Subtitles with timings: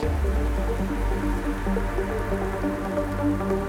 [0.00, 0.22] Thank
[3.52, 3.67] you.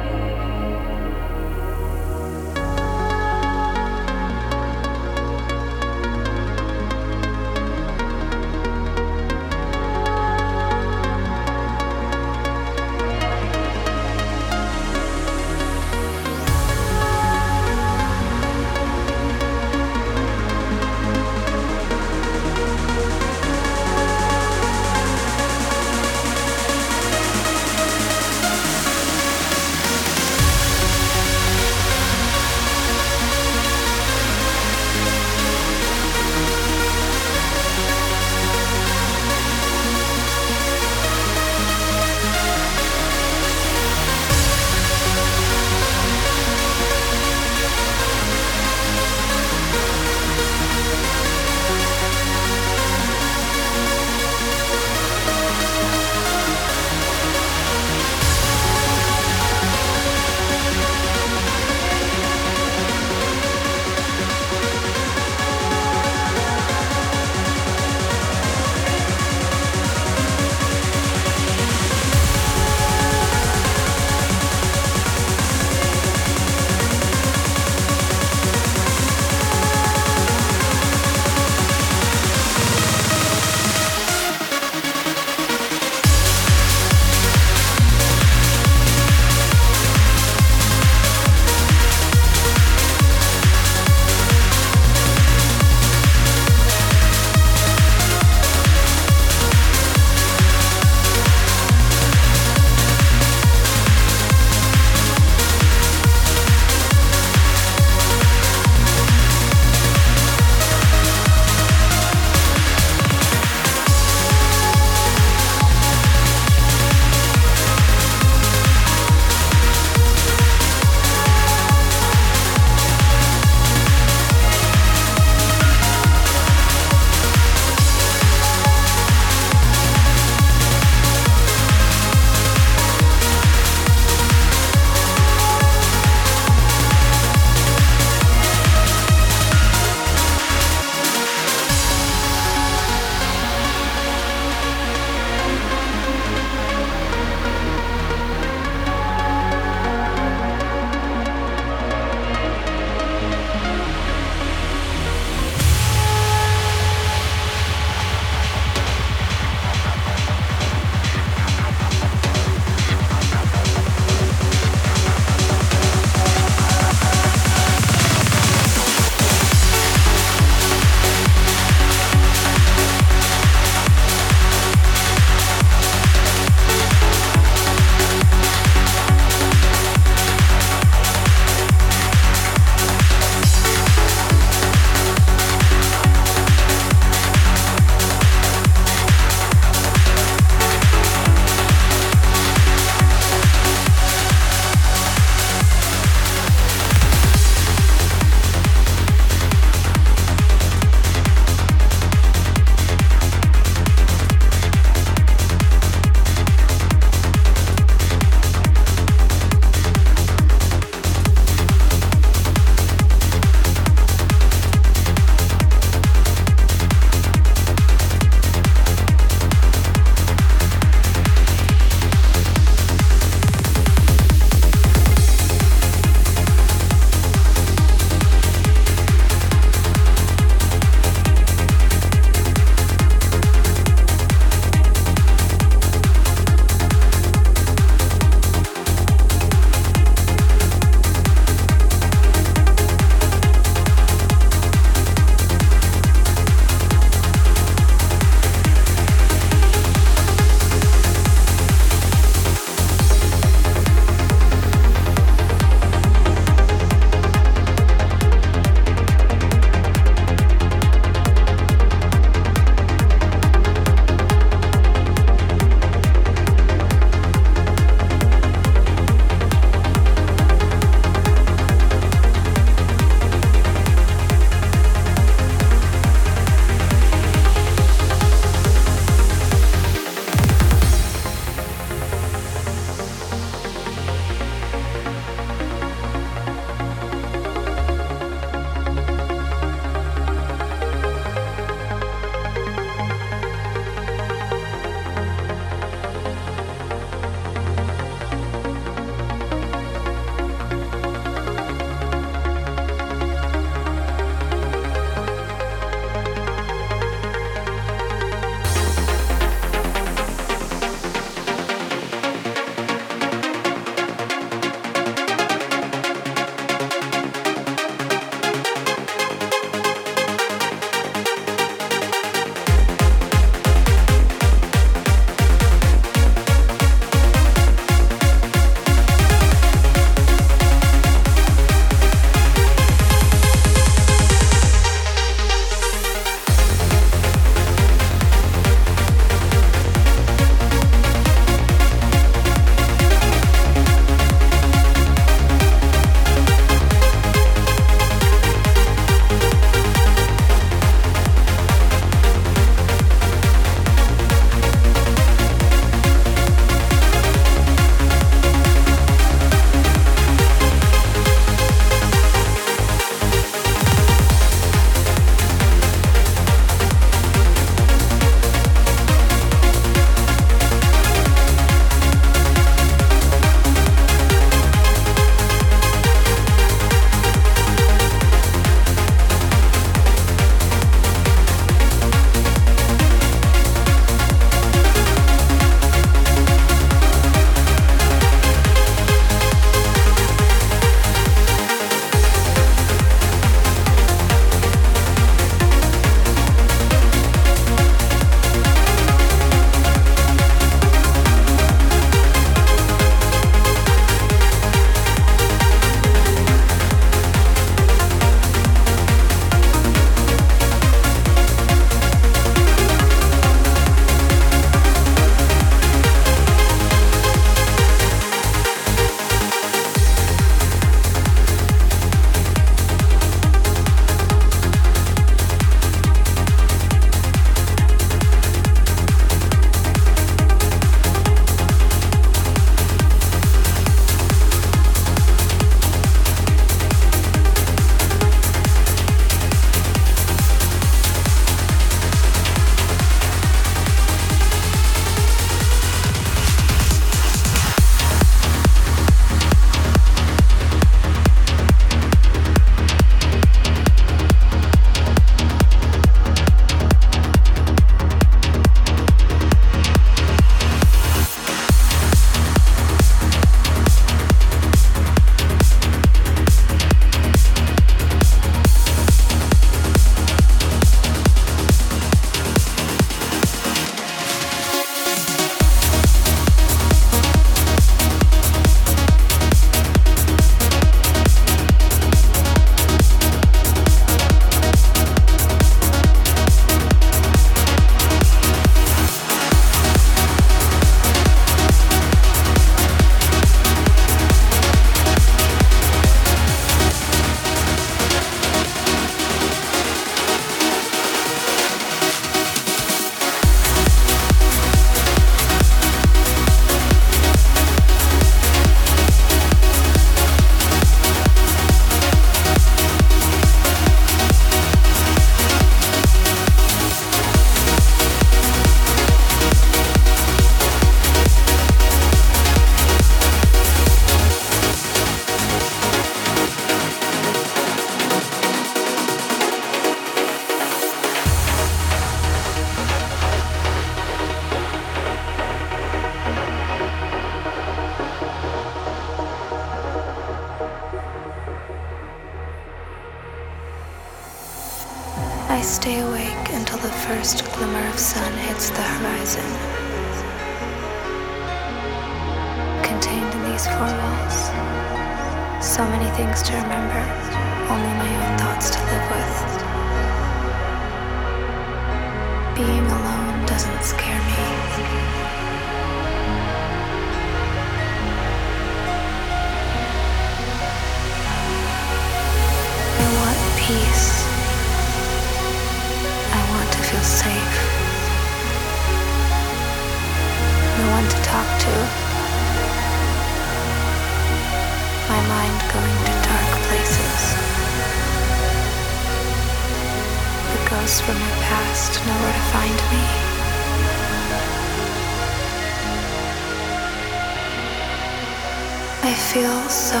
[599.04, 600.00] I feel so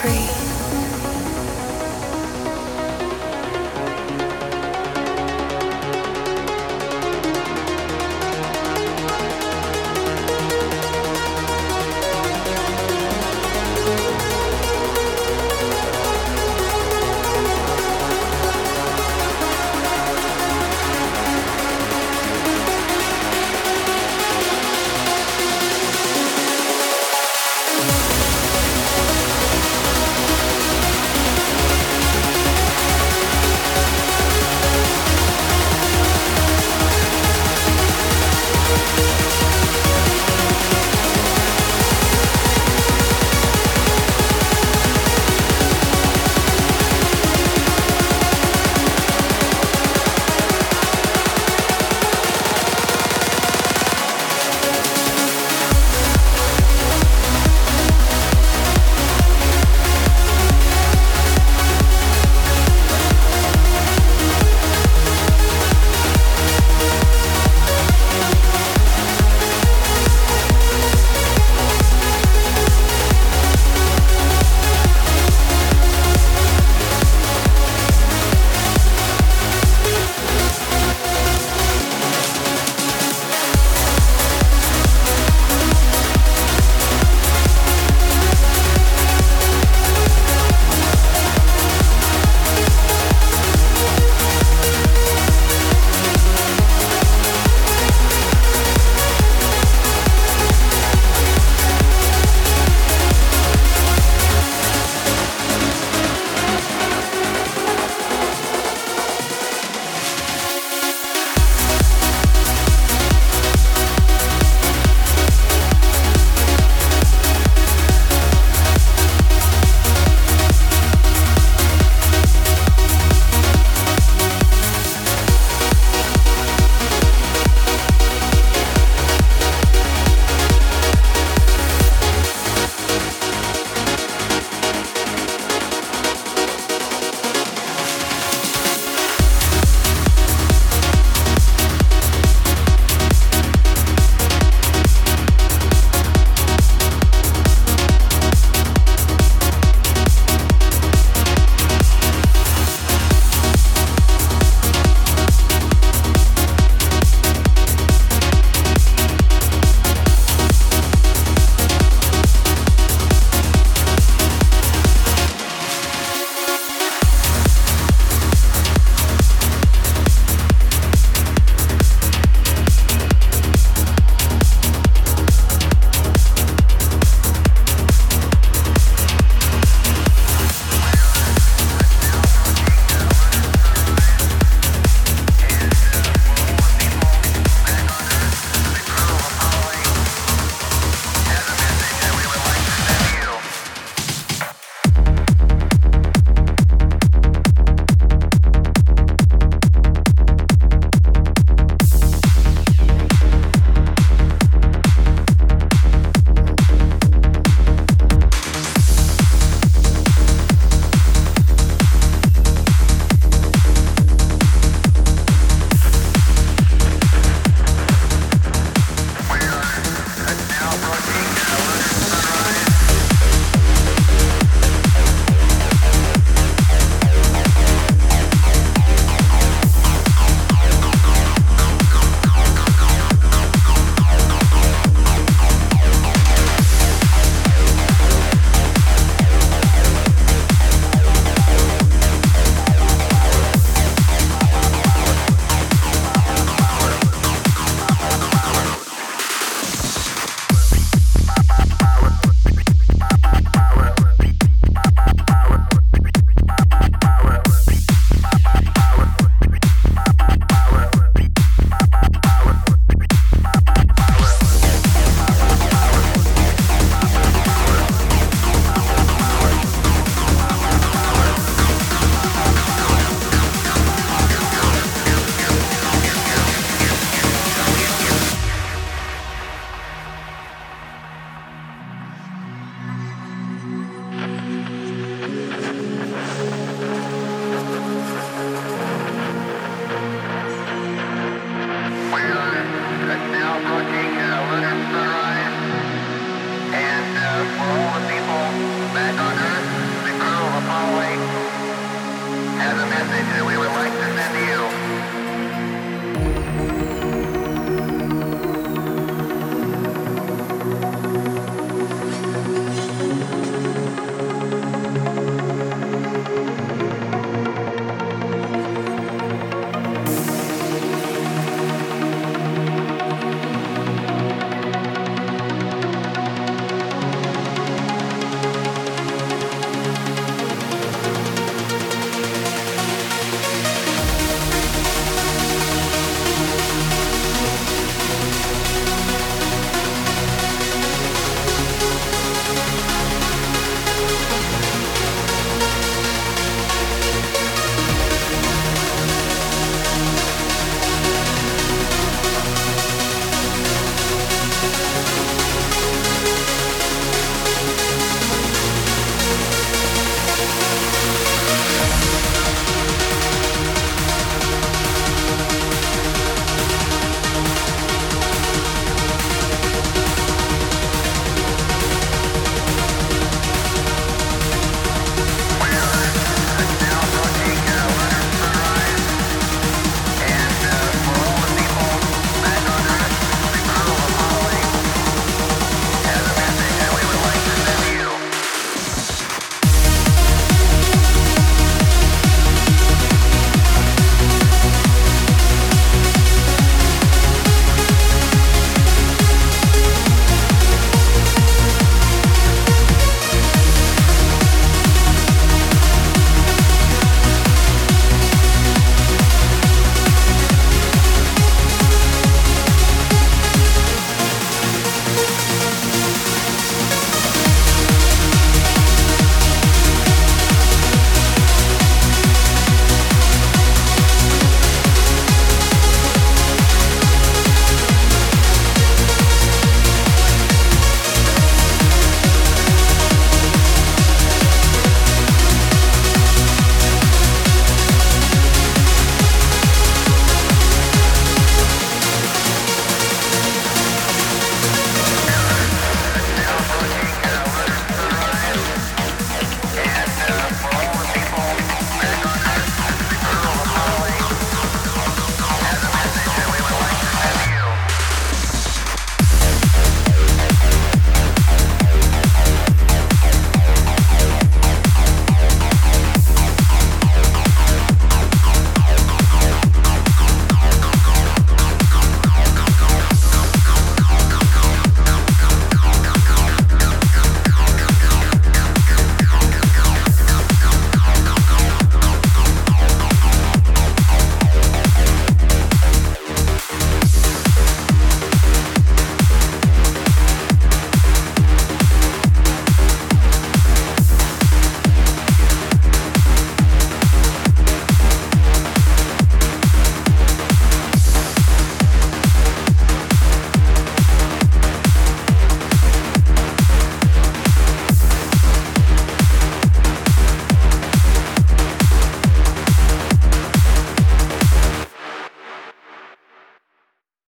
[0.00, 0.45] free.